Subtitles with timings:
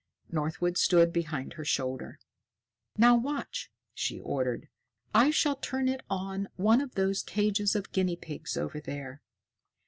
[0.31, 2.17] Northwood stood behind her shoulder.
[2.97, 4.67] "Now watch!" she ordered.
[5.13, 9.21] "I shall turn it on one of those cages of guinea pigs over there."